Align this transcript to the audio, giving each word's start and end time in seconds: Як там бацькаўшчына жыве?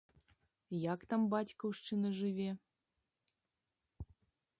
Як 0.93 0.99
там 1.11 1.21
бацькаўшчына 1.33 2.09
жыве? 2.21 2.47